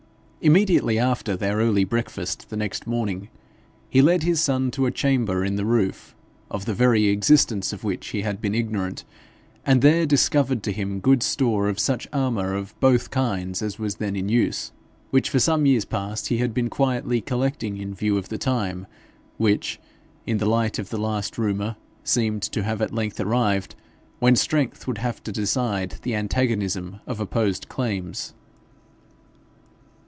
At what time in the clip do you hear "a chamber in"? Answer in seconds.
4.87-5.55